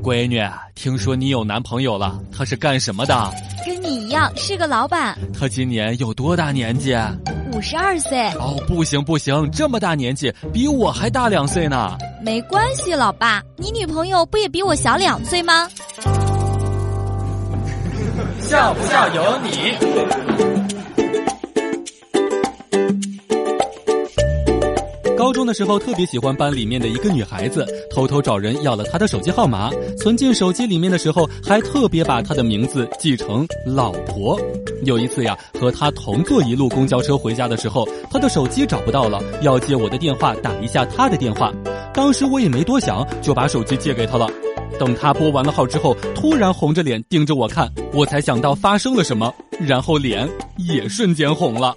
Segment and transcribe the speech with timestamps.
[0.00, 0.42] 闺女，
[0.74, 3.30] 听说你有男朋友了，他是干什么的？
[3.66, 5.16] 跟你一样是个老板。
[5.38, 6.96] 他今年有多大年纪？
[7.52, 8.28] 五十二岁。
[8.30, 11.96] 哦，不行不行，这么大年纪，比我还大两岁呢。
[12.22, 15.68] 没关系，老爸，你女朋友不也比我小两岁吗？
[18.40, 20.59] 笑不笑由你。
[25.20, 34.40] 高中的时候特别喜欢班里面的一个女孩子，偷偷找人要了她的手机号码，存进手机里面的时候还特别把她的名字记成老婆。
[34.82, 41.52] 有一次呀，和她同坐一路公交车回家的时候，她的手机找不到了，要借我的电话打一下她的电话。
[41.92, 44.26] 当时我也没多想，就把手机借给她了。
[44.78, 49.30] 等她拨完了号之后，突然红着脸盯着我看，我才想到发生了什么，
[49.60, 51.76] 然后脸也瞬间红了。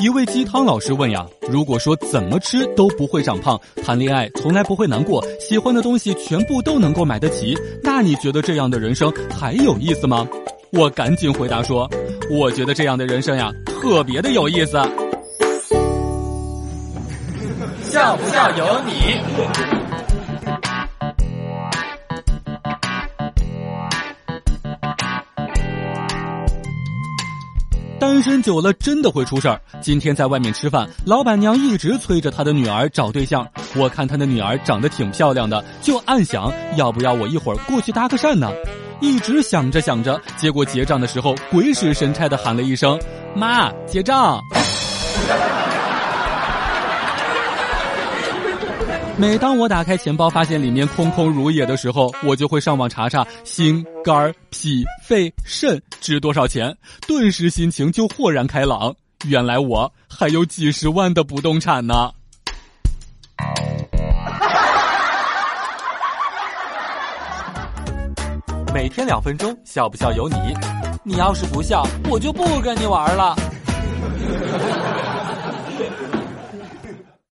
[0.00, 10.24] 一位鸡汤老师问呀：“如果说怎么吃都不会长胖，谈恋爱从来不会难过，喜欢的东西全部都能够买得起，那你觉得这样的人生还有意思吗？”
[10.70, 11.90] 我赶紧回答说
[12.30, 14.78] ：“我觉得这样的人生呀，特别的有意思。”
[17.82, 19.77] 笑不笑有你。
[27.98, 29.60] 单身久了真的会出事儿。
[29.80, 33.46] 今天在外面吃饭，老板娘一直催着她的女儿找对象。
[33.74, 38.48] 我看她的女儿长得挺漂亮的，就暗想要不要我一会儿过去搭个讪呢？
[39.00, 43.00] 一直想着想着，结果结账的时候鬼使神差的喊了一声
[43.34, 44.40] ：“妈，结账。”
[49.20, 56.72] 每当我打开钱包发现里面空空如也的时候，我就会上网查查心、肝、脾、肺、肾值多少钱，
[57.04, 58.94] 顿时心情就豁然开朗。
[59.26, 62.12] 原来我还有几十万的不动产呢！
[68.72, 70.36] 每天两分钟，笑不笑由你。
[71.02, 73.34] 你要是不笑，我就不跟你玩了。